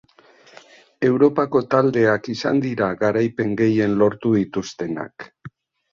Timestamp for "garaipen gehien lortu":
3.07-4.37